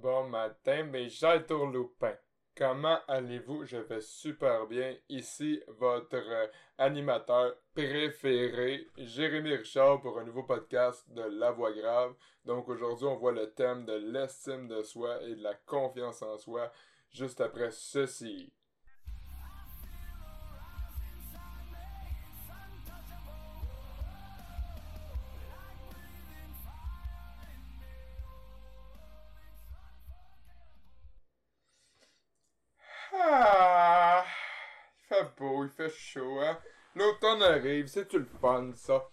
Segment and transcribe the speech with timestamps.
[0.00, 1.08] Bon matin, mes
[1.48, 2.14] tourloupins.
[2.56, 3.64] Comment allez-vous?
[3.64, 4.94] Je vais super bien.
[5.08, 6.46] Ici, votre euh,
[6.78, 12.14] animateur préféré, Jérémy Richard, pour un nouveau podcast de La Voix Grave.
[12.44, 16.38] Donc aujourd'hui, on voit le thème de l'estime de soi et de la confiance en
[16.38, 16.70] soi
[17.10, 18.52] juste après ceci.
[35.68, 36.58] Il fait chaud, hein?
[36.94, 39.08] L'automne arrive, c'est-tu le fun, ça?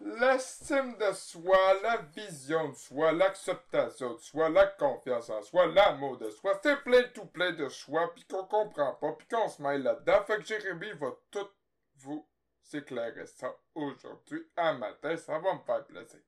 [0.00, 6.18] L'estime de soi, la vision de soi, l'acceptation de soi, la confiance en soi, l'amour
[6.18, 9.62] de soi, c'est plein tout plein de choix, puis qu'on comprend pas, puis qu'on se
[9.62, 10.22] mêle là-dedans.
[10.24, 11.48] Fait que Jérémy va tout
[11.96, 12.26] vous
[12.74, 16.20] éclairer ça aujourd'hui, à matin, ça va me faire plaisir.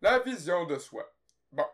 [0.00, 1.06] La vision de soi.
[1.52, 1.68] Bon,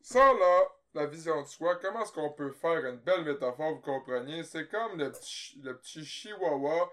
[0.00, 0.62] ça là,
[0.96, 4.42] la vision de soi, comment est-ce qu'on peut faire une belle métaphore, vous compreniez?
[4.42, 6.90] C'est comme le petit, le petit chihuahua.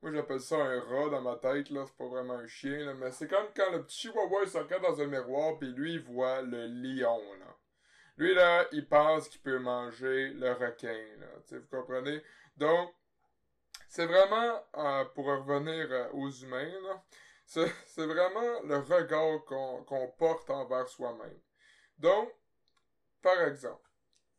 [0.00, 1.84] Moi, j'appelle ça un rat dans ma tête, là.
[1.86, 2.94] C'est pas vraiment un chien.
[2.94, 5.94] Mais c'est comme quand le petit chihuahua, il se regarde dans un miroir, puis lui,
[5.94, 7.56] il voit le lion, là.
[8.16, 11.26] Lui, là, il pense qu'il peut manger le requin, là.
[11.50, 12.22] vous comprenez?
[12.56, 12.94] Donc,
[13.88, 17.02] c'est vraiment, euh, pour revenir euh, aux humains, là,
[17.44, 21.38] c'est, vraiment le regard qu'on porte envers soi-même.
[21.98, 22.32] Donc,
[23.22, 23.88] par exemple,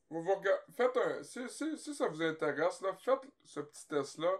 [0.10, 0.42] vous, vous
[0.76, 4.32] faites un, si, si, si, ça vous intéresse, là, faites ce petit test-là.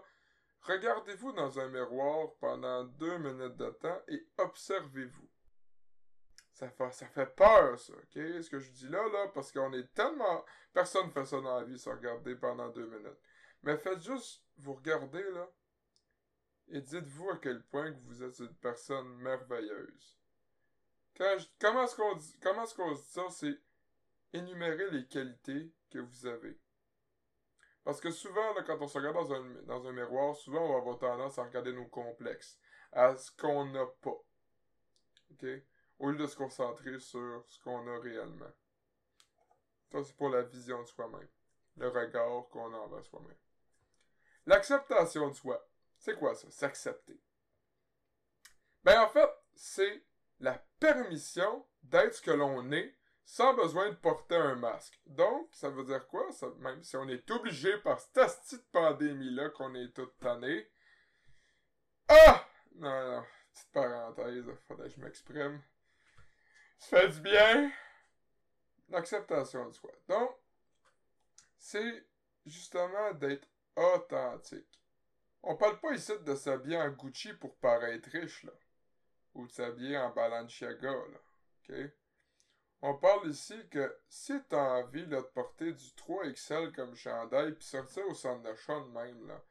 [0.60, 5.28] Regardez-vous dans un miroir pendant deux minutes de temps et observez-vous.
[6.52, 8.12] Ça fait, ça fait peur, ça, ok?
[8.14, 10.44] Ce que je dis là, là, parce qu'on est tellement...
[10.72, 13.18] Personne fait ça dans la vie, se regarder pendant deux minutes.
[13.62, 15.50] Mais faites juste vous regarder, là,
[16.68, 20.18] et dites-vous à quel point que vous êtes une personne merveilleuse.
[21.60, 23.22] Comment est-ce qu'on dit, comment est-ce qu'on dit ça?
[23.30, 23.60] C'est
[24.34, 26.58] énumérer les qualités que vous avez.
[27.84, 30.78] Parce que souvent, quand on se regarde dans un, dans un miroir, souvent on va
[30.78, 32.58] avoir tendance à regarder nos complexes,
[32.92, 34.18] à ce qu'on n'a pas.
[35.30, 35.46] OK?
[35.98, 38.50] Au lieu de se concentrer sur ce qu'on a réellement.
[39.92, 41.28] Ça, c'est pour la vision de soi-même.
[41.76, 43.36] Le regard qu'on a envers soi-même.
[44.46, 45.64] L'acceptation de soi.
[45.98, 46.50] C'est quoi ça?
[46.50, 47.20] S'accepter.
[48.82, 50.04] Ben, en fait, c'est
[50.40, 52.94] la permission d'être ce que l'on est
[53.24, 55.00] sans besoin de porter un masque.
[55.06, 56.28] Donc, ça veut dire quoi?
[56.58, 60.70] Même si on est obligé par cette petite pandémie-là qu'on est tout tanné.
[62.08, 62.46] Ah!
[62.76, 65.62] Non, non, petite parenthèse, faudrait que je m'exprime.
[66.78, 67.72] Ça fait du bien.
[68.88, 69.92] L'acceptation de soi.
[70.08, 70.36] Donc,
[71.56, 72.06] c'est
[72.44, 74.80] justement d'être authentique.
[75.42, 78.52] On parle pas ici de s'habiller en Gucci pour paraître riche, là.
[79.34, 81.20] Ou de s'habiller en Balenciaga, là.
[81.68, 81.74] OK?
[82.86, 88.06] On parle ici que si t'as envie de porter du 3XL comme chandail puis sortir
[88.06, 89.42] au centre d'achat de même, là,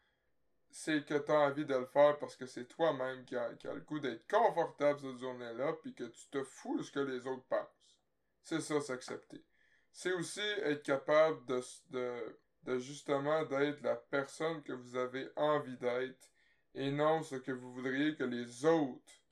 [0.69, 3.99] c'est que t'as envie de le faire parce que c'est toi-même qui a, le goût
[3.99, 7.97] d'être confortable cette journée-là puis que tu te fous de ce que les autres pensent.
[8.43, 9.43] C'est ça, s'accepter.
[9.91, 16.29] C'est aussi être capable de, justement d'être la personne que vous avez envie d'être
[16.75, 19.23] et non ce que vous voudriez que les autres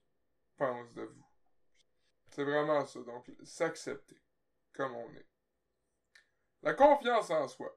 [0.57, 1.30] pensent de vous.
[2.31, 2.99] C'est vraiment ça.
[3.01, 4.19] Donc, s'accepter
[4.73, 5.27] comme on est.
[6.63, 7.75] La confiance en soi.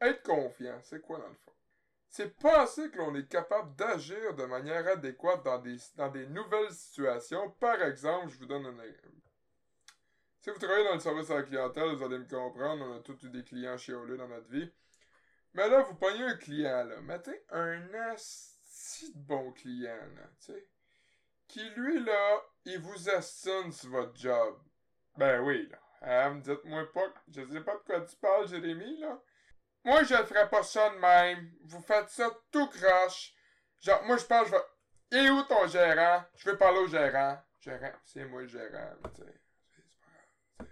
[0.00, 1.52] Être confiant, c'est quoi dans le fond?
[2.08, 6.72] C'est penser que l'on est capable d'agir de manière adéquate dans des, dans des nouvelles
[6.72, 7.50] situations.
[7.52, 9.14] Par exemple, je vous donne un exemple.
[10.40, 13.00] Si vous travaillez dans le service à la clientèle, vous allez me comprendre, on a
[13.00, 14.70] tous eu des clients chez Olé dans notre vie.
[15.54, 17.00] Mais là, vous pognez un client, là.
[17.00, 20.68] Mettez un assez bon client, là, tu sais
[21.48, 24.58] qui lui, là, il vous estime sur votre job.
[25.16, 25.78] Ben oui, là.
[26.02, 29.18] Hein, dites-moi pas, je sais pas de quoi tu parles, Jérémy, là.
[29.84, 31.52] Moi, je ferais pas ça de même.
[31.62, 33.34] Vous faites ça tout crache.
[33.80, 34.64] Genre, moi, je pense, je vais...
[35.12, 36.24] Et où ton gérant?
[36.36, 37.38] Je veux parler au gérant.
[37.60, 40.68] Gérant, c'est moi le gérant, tu sais.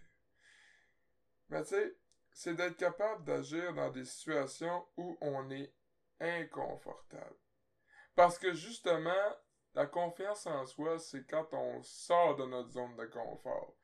[1.49, 1.97] Mais tu sais,
[2.33, 5.75] c'est d'être capable d'agir dans des situations où on est
[6.21, 7.37] inconfortable.
[8.15, 9.37] Parce que justement,
[9.75, 13.75] la confiance en soi, c'est quand on sort de notre zone de confort.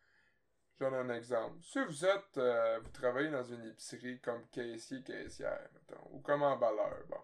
[0.79, 1.57] J'en ai un exemple.
[1.63, 6.43] Si vous êtes, euh, vous travaillez dans une épicerie comme caissier, caissière, mettons, ou comme
[6.43, 7.21] emballeur, bon.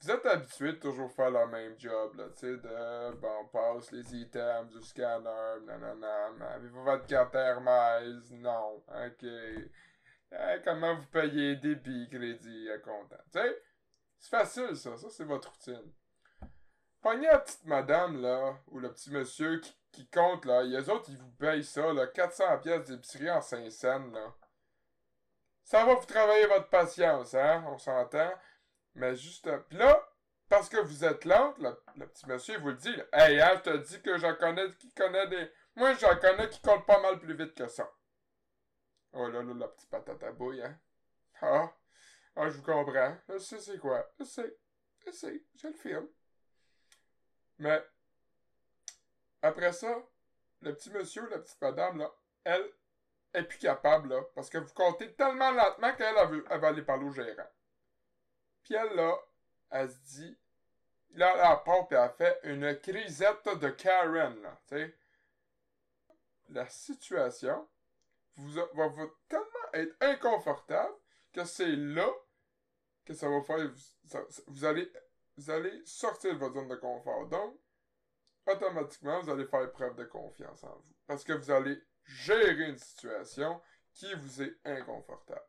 [0.00, 3.48] Vous êtes habitué de toujours faire le même job, là, tu sais, de, bon, on
[3.48, 8.30] passe les items du scanner, nanana, avez-vous votre carte Hermès?
[8.30, 9.24] Non, ok.
[9.24, 13.16] Eh, comment vous payez débit, crédit, content?
[13.32, 13.62] Tu sais,
[14.18, 15.92] c'est facile, ça, ça, c'est votre routine.
[17.00, 20.62] Pognez la petite madame, là, ou le petit monsieur qui, qui compte, là.
[20.64, 24.34] Et eux autres, ils vous payent ça, là, 400 pièces d'épicerie en 5 cents, là.
[25.62, 28.32] Ça va vous travailler votre patience, hein, on s'entend.
[28.94, 29.48] Mais juste...
[29.68, 30.02] Puis là,
[30.48, 33.52] parce que vous êtes lente, le, petit monsieur il vous le dit, là, Hey, hein,
[33.56, 35.52] je te dis que j'en connais qui connaît des...
[35.76, 37.88] Moi, j'en connais qui comptent pas mal plus vite que ça.
[39.12, 40.78] Oh là là, la petite patate à bouille, hein.
[41.40, 41.72] Ah,
[42.36, 43.16] ah je vous comprends.
[43.28, 44.10] Je sais c'est quoi.
[44.18, 44.56] Je sais.
[45.06, 45.44] Je sais.
[45.54, 46.08] Je le filme.
[47.58, 47.84] Mais,
[49.42, 50.02] après ça,
[50.62, 52.12] le petit monsieur, la petite madame, là,
[52.44, 52.70] elle
[53.34, 56.16] est plus capable, là, parce que vous comptez tellement lentement qu'elle
[56.50, 57.48] elle va aller parler au gérant.
[58.62, 59.16] Puis elle, là,
[59.70, 60.38] elle se dit,
[61.10, 64.58] là, elle part et elle fait une crisette de Karen, là.
[66.50, 67.68] La situation
[68.36, 70.94] vous va, va tellement être inconfortable
[71.32, 72.08] que c'est là
[73.04, 73.70] que ça va faire,
[74.46, 74.90] vous allez
[75.38, 77.26] vous allez sortir de votre zone de confort.
[77.28, 77.58] Donc,
[78.46, 80.94] automatiquement, vous allez faire preuve de confiance en vous.
[81.06, 83.60] Parce que vous allez gérer une situation
[83.94, 85.46] qui vous est inconfortable.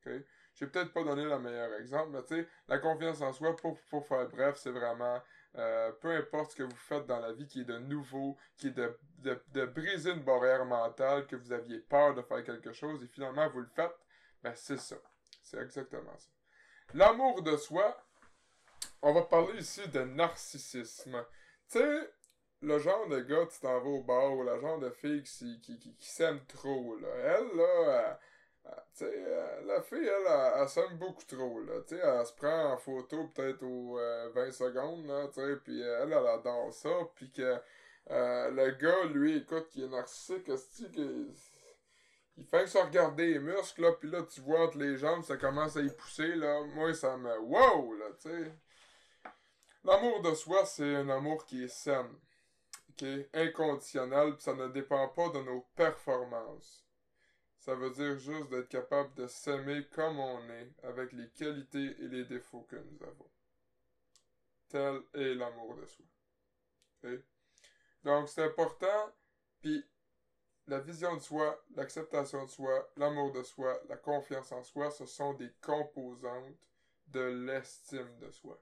[0.00, 0.24] Okay?
[0.54, 3.80] J'ai peut-être pas donné le meilleur exemple, mais tu sais, la confiance en soi, pour,
[3.90, 5.22] pour faire bref, c'est vraiment
[5.56, 8.68] euh, peu importe ce que vous faites dans la vie qui est de nouveau, qui
[8.68, 12.72] est de, de, de, briser une barrière mentale, que vous aviez peur de faire quelque
[12.72, 13.96] chose et finalement vous le faites,
[14.42, 14.96] ben c'est ça.
[15.42, 16.28] C'est exactement ça.
[16.92, 17.96] L'amour de soi,
[19.02, 21.24] on va parler ici de narcissisme.
[21.70, 22.10] Tu sais,
[22.62, 25.60] le genre de gars, tu t'en vas au bar, ou le genre de fille qui,
[25.60, 27.08] qui, qui, s'aime trop, là.
[27.08, 28.20] Elle, là,
[28.96, 31.80] tu sais, la fille, elle, elle, s'aime beaucoup trop, là.
[31.86, 35.56] Tu sais, elle se prend en photo peut-être aux 20 euh, secondes, là, tu sais,
[35.64, 37.58] puis elle, elle adore ça, puis que
[38.10, 40.54] euh, le gars, lui, écoute, qui est narcissique, que
[42.36, 45.24] il fait que se regarder les muscles, là, puis là, tu vois entre les jambes,
[45.24, 46.62] ça commence à y pousser, là.
[46.74, 47.36] Moi, ça me...
[47.40, 48.52] Wow, là, tu sais.
[49.88, 52.10] L'amour de soi, c'est un amour qui est sain,
[53.00, 56.86] est inconditionnel, pis ça ne dépend pas de nos performances.
[57.58, 62.08] Ça veut dire juste d'être capable de s'aimer comme on est, avec les qualités et
[62.08, 63.30] les défauts que nous avons.
[64.68, 66.04] Tel est l'amour de soi.
[68.04, 69.14] Donc c'est important,
[69.62, 69.82] puis
[70.66, 75.06] la vision de soi, l'acceptation de soi, l'amour de soi, la confiance en soi, ce
[75.06, 76.68] sont des composantes
[77.06, 78.60] de l'estime de soi.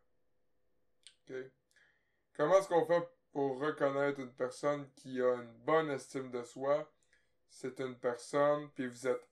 [2.36, 6.90] Comment est-ce qu'on fait pour reconnaître une personne qui a une bonne estime de soi?
[7.48, 9.28] C'est une personne, puis vous êtes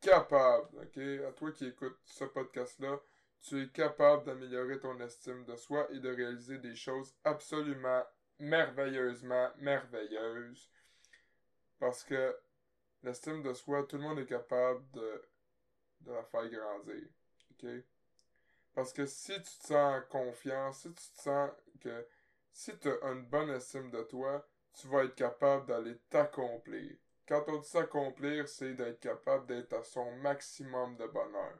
[0.00, 0.98] capable, ok?
[1.28, 3.00] À toi qui écoutes ce podcast-là,
[3.42, 8.04] tu es capable d'améliorer ton estime de soi et de réaliser des choses absolument
[8.38, 10.70] merveilleusement merveilleuses.
[11.78, 12.36] Parce que
[13.02, 15.22] l'estime de soi, tout le monde est capable de,
[16.00, 17.08] de la faire grandir.
[17.50, 17.66] OK?
[18.80, 21.50] Parce que si tu te sens en confiance, si tu te sens
[21.82, 22.06] que
[22.50, 26.96] si tu as une bonne estime de toi, tu vas être capable d'aller t'accomplir.
[27.28, 31.58] Quand on dit s'accomplir, c'est d'être capable d'être à son maximum de bonheur.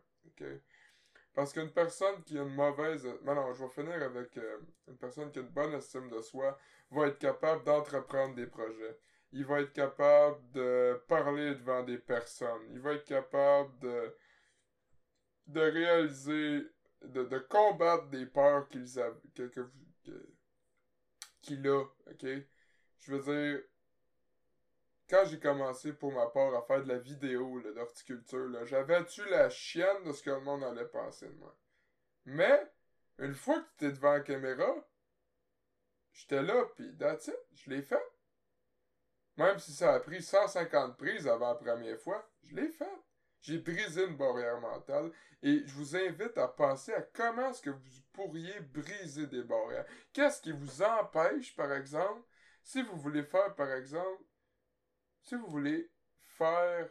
[1.34, 3.04] Parce qu'une personne qui a une mauvaise...
[3.22, 4.56] Non, non, je vais finir avec euh,
[4.88, 6.58] une personne qui a une bonne estime de soi
[6.90, 8.98] va être capable d'entreprendre des projets.
[9.32, 12.66] Il va être capable de parler devant des personnes.
[12.70, 14.16] Il va être capable de,
[15.48, 16.66] de réaliser
[17.02, 19.70] de, de combattre des peurs qu'ils a, que, que,
[21.42, 22.26] qu'il a, ok?
[23.00, 23.62] Je veux dire,
[25.08, 30.04] quand j'ai commencé pour ma part à faire de la vidéo, d'horticulture, j'avais-tu la chienne
[30.04, 31.56] de ce que le monde allait penser de moi?
[32.26, 32.70] Mais,
[33.18, 34.72] une fois que tu étais devant la caméra,
[36.12, 38.02] j'étais là, pis that's je l'ai fait.
[39.36, 42.84] Même si ça a pris 150 prises avant la première fois, je l'ai fait.
[43.40, 45.10] J'ai brisé une barrière mentale
[45.42, 49.86] et je vous invite à penser à comment est-ce que vous pourriez briser des barrières.
[50.12, 52.22] Qu'est-ce qui vous empêche, par exemple,
[52.62, 54.22] si vous voulez faire, par exemple,
[55.22, 56.88] si vous voulez faire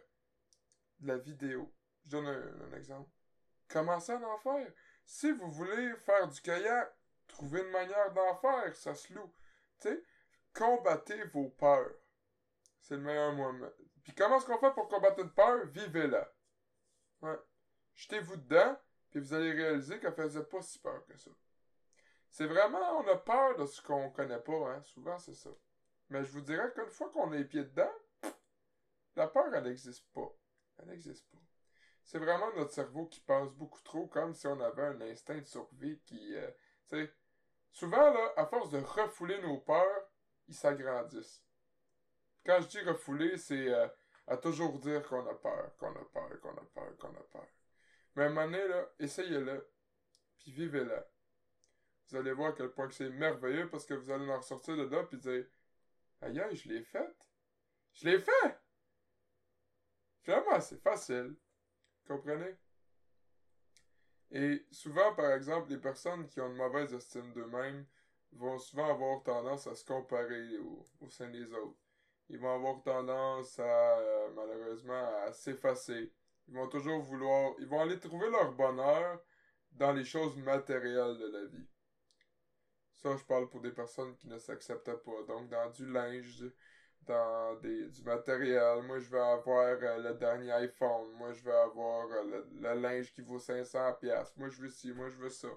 [1.00, 1.74] de la vidéo.
[2.06, 3.10] Je donne un, exemple.
[3.68, 4.72] Commencez à en faire?
[5.06, 6.92] Si vous voulez faire du kayak,
[7.28, 9.34] trouvez une manière d'en faire, ça se loue.
[10.54, 11.94] Combattez vos peurs.
[12.82, 13.70] C'est le meilleur moment.
[14.04, 15.66] Puis comment est-ce qu'on fait pour combattre une peur?
[15.68, 16.32] Vivez-la.
[17.22, 17.38] Ouais.
[17.96, 18.78] Jetez-vous dedans,
[19.12, 21.32] puis vous allez réaliser qu'elle faisait pas si peur que ça.
[22.30, 24.82] C'est vraiment, on a peur de ce qu'on connaît pas, hein.
[24.84, 25.50] Souvent, c'est ça.
[26.10, 27.92] Mais je vous dirais qu'une fois qu'on a les pieds dedans,
[29.16, 30.32] la peur, elle n'existe pas.
[30.78, 31.40] Elle n'existe pas.
[32.04, 35.46] C'est vraiment notre cerveau qui pense beaucoup trop comme si on avait un instinct de
[35.46, 36.50] survie qui, euh,
[36.88, 37.14] tu sais,
[37.72, 40.10] souvent, là, à force de refouler nos peurs,
[40.48, 41.44] ils s'agrandissent.
[42.46, 43.88] Quand je dis refouler, c'est euh,
[44.30, 47.48] à toujours dire qu'on a peur, qu'on a peur, qu'on a peur, qu'on a peur.
[48.16, 49.68] Mais à un moment donné, là, essayez-le,
[50.38, 51.04] puis vivez-le.
[52.08, 54.84] vous allez voir à quel point c'est merveilleux parce que vous allez en ressortir de
[54.84, 55.46] là puis dire
[56.22, 57.16] Aïe, je l'ai fait.
[57.94, 58.60] Je l'ai fait!
[60.22, 61.36] Finalement, c'est facile.
[62.08, 62.56] Comprenez?
[64.32, 67.86] Et souvent, par exemple, les personnes qui ont une mauvaise estime d'eux-mêmes
[68.34, 71.80] vont souvent avoir tendance à se comparer au, sein des autres.
[72.30, 76.12] Ils vont avoir tendance à, euh, malheureusement, à s'effacer.
[76.48, 79.22] Ils vont toujours vouloir, ils vont aller trouver leur bonheur
[79.72, 81.68] dans les choses matérielles de la vie.
[82.96, 85.24] Ça, je parle pour des personnes qui ne s'acceptent pas.
[85.28, 86.44] Donc, dans du linge,
[87.10, 88.82] dans des, du matériel.
[88.84, 91.12] Moi, je veux avoir euh, le dernier iPhone.
[91.18, 94.34] Moi, je veux avoir euh, le, linge qui vaut 500 pièces.
[94.38, 95.48] Moi, je veux ci, moi, je veux ça.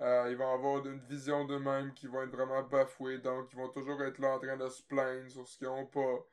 [0.00, 3.18] Euh, ils vont avoir une vision d'eux-mêmes qui vont être vraiment bafoués.
[3.18, 5.86] Donc, ils vont toujours être là en train de se plaindre sur ce qu'ils ont
[5.86, 6.26] pas.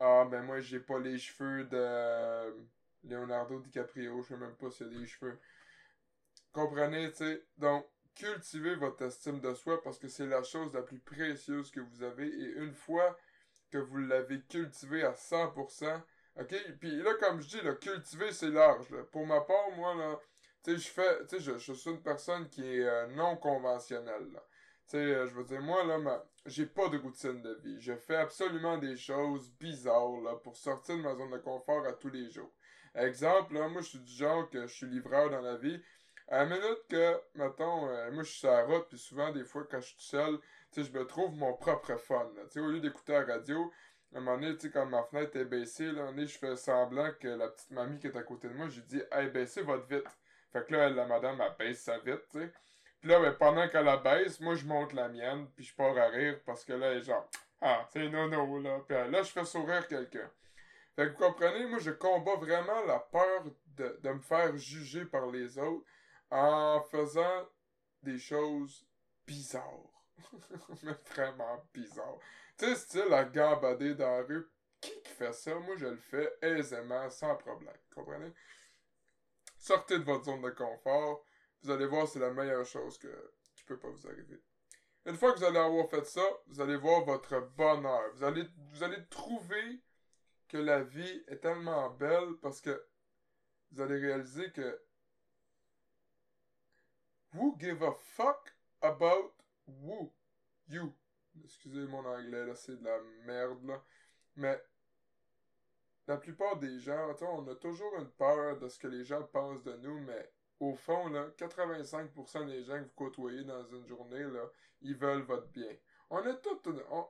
[0.00, 2.54] Ah, ben moi, j'ai pas les cheveux de
[3.04, 4.22] Leonardo DiCaprio.
[4.22, 5.38] Je sais même pas s'il y a des cheveux.
[6.52, 7.44] Comprenez, tu sais.
[7.56, 11.80] Donc, cultivez votre estime de soi parce que c'est la chose la plus précieuse que
[11.80, 12.28] vous avez.
[12.28, 13.18] Et une fois
[13.70, 16.02] que vous l'avez cultivé à 100%.
[16.40, 16.54] OK?
[16.80, 18.86] Puis là, comme je dis, là, cultiver, c'est large.
[19.10, 20.18] Pour ma part, moi, là,
[20.76, 24.40] je fais, sais, je, suis une personne qui est euh, non conventionnelle,
[24.94, 26.24] euh, je veux dire, moi, là, ma...
[26.46, 27.80] j'ai pas de routine de vie.
[27.80, 31.92] Je fais absolument des choses bizarres, là, pour sortir de ma zone de confort à
[31.92, 32.50] tous les jours.
[32.94, 35.80] Exemple, là, moi, je suis du genre que je suis livreur dans la vie.
[36.28, 39.44] À la minute que, mettons, euh, moi, je suis sur la route, puis souvent, des
[39.44, 40.38] fois, quand je suis tout seul,
[40.76, 43.72] je me trouve mon propre fun, au lieu d'écouter la radio,
[44.14, 47.48] à un moment donné, quand ma fenêtre est baissée, là, je fais semblant que la
[47.48, 50.10] petite mamie qui est à côté de moi, j'ai dit, hey, baissez votre vitre.
[50.52, 52.52] Fait que là, la madame, elle baisse sa vitre, tu sais.
[53.00, 55.96] Puis là, ben, pendant qu'elle la baisse, moi, je monte la mienne, puis je pars
[55.96, 57.28] à rire parce que là, elle est genre,
[57.60, 58.80] ah, c'est nono, là.
[58.86, 60.30] Puis là, je fais sourire quelqu'un.
[60.96, 63.44] Fait que vous comprenez, moi, je combats vraiment la peur
[63.76, 65.86] de, de me faire juger par les autres
[66.30, 67.48] en faisant
[68.02, 68.84] des choses
[69.26, 69.98] bizarres.
[70.82, 72.18] mais vraiment bizarre.
[72.56, 74.46] Tu sais, style à gambader dans la rue.
[74.80, 75.54] Qui qui fait ça?
[75.56, 77.74] Moi, je le fais aisément, sans problème.
[77.94, 78.32] Comprenez?
[79.58, 81.24] Sortez de votre zone de confort.
[81.62, 84.40] Vous allez voir, c'est la meilleure chose que, qui peut pas vous arriver.
[85.04, 88.14] Une fois que vous allez avoir fait ça, vous allez voir votre bonheur.
[88.14, 89.80] Vous allez, vous allez trouver
[90.48, 92.86] que la vie est tellement belle parce que
[93.72, 94.80] vous allez réaliser que
[97.34, 99.34] Who give a fuck about
[99.66, 100.12] who?
[100.68, 100.94] You.
[101.44, 103.82] Excusez mon anglais, là, c'est de la merde, là.
[104.36, 104.60] Mais
[106.08, 109.62] la plupart des gens, on a toujours une peur de ce que les gens pensent
[109.62, 114.24] de nous, mais au fond, là, 85% des gens que vous côtoyez dans une journée,
[114.24, 114.50] là,
[114.80, 115.76] ils veulent votre bien.
[116.08, 116.82] On tous...
[116.90, 117.06] On...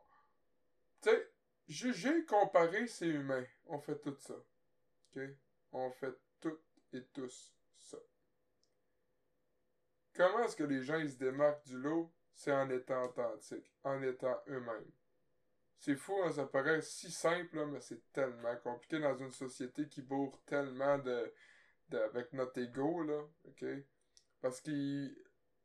[1.01, 1.31] Tu sais,
[1.69, 3.45] juger, comparer, c'est humain.
[3.67, 4.35] On fait tout ça.
[4.35, 5.23] OK?
[5.71, 6.59] On fait tout
[6.93, 7.99] et tous ça.
[10.13, 12.13] Comment est-ce que les gens ils se démarquent du lot?
[12.35, 14.91] C'est en étant authentique, en étant eux-mêmes.
[15.79, 20.03] C'est fou, hein, ça paraît si simple, mais c'est tellement compliqué dans une société qui
[20.03, 21.33] bourre tellement de,
[21.89, 23.65] de avec notre ego, là, ok?
[24.41, 25.15] Parce qu'ils,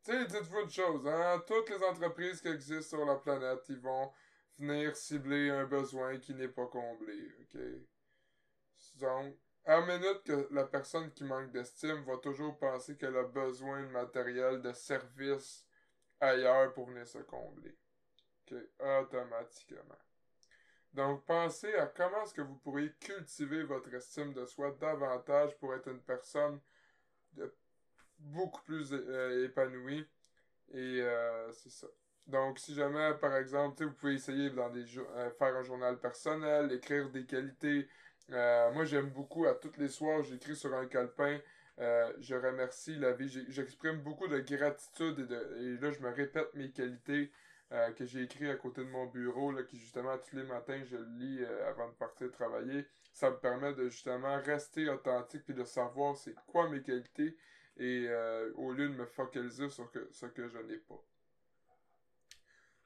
[0.04, 3.80] tu sais, dites-vous une chose, hein, toutes les entreprises qui existent sur la planète, ils
[3.80, 4.12] vont
[4.60, 7.60] venir cibler un besoin qui n'est pas comblé, ok?
[8.96, 13.82] Donc, à minute que la personne qui manque d'estime va toujours penser qu'elle a besoin
[13.82, 15.66] de matériel, de service
[16.20, 17.76] ailleurs pour venir se combler.
[18.80, 19.98] Automatiquement.
[20.94, 25.74] Donc, pensez à comment est-ce que vous pourriez cultiver votre estime de soi davantage pour
[25.74, 26.60] être une personne
[28.20, 30.08] beaucoup plus euh, épanouie.
[30.74, 31.88] Et euh, c'est ça.
[32.28, 36.72] Donc, si jamais, par exemple, vous pouvez essayer dans des euh, faire un journal personnel,
[36.72, 37.88] écrire des qualités,
[38.30, 41.40] moi, j'aime beaucoup, à tous les soirs, j'écris sur un calepin,
[41.78, 46.54] je remercie la vie, j'exprime beaucoup de gratitude et, de, et là, je me répète
[46.56, 47.32] mes qualités
[47.72, 50.82] euh, que j'ai écrit à côté de mon bureau, là, qui justement, tous les matins,
[50.84, 52.86] je le lis avant de partir travailler.
[53.14, 57.36] Ça me permet de justement rester authentique puis de savoir c'est quoi mes qualités
[57.78, 58.08] et
[58.56, 61.02] au lieu de me focaliser sur ce que je n'ai pas.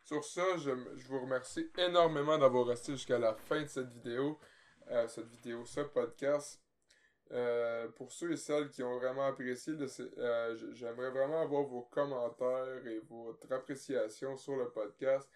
[0.02, 4.40] Sur ça, je, je vous remercie énormément d'avoir resté jusqu'à la fin de cette vidéo.
[4.90, 6.62] Euh, cette vidéo, ce podcast.
[7.32, 9.74] Euh, pour ceux et celles qui ont vraiment apprécié,
[10.18, 15.30] euh, j'aimerais vraiment avoir vos commentaires et votre appréciation sur le podcast.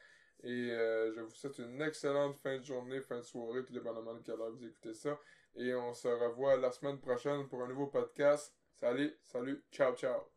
[0.43, 4.21] Et je vous souhaite une excellente fin de journée, fin de soirée, tout dépendamment de
[4.21, 5.19] quelle heure vous écoutez ça.
[5.55, 8.55] Et on se revoit la semaine prochaine pour un nouveau podcast.
[8.79, 10.30] Salut, salut, ciao, ciao.